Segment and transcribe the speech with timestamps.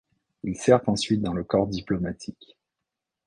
[0.43, 2.57] Il sert ensuite dans le corps diplomatique.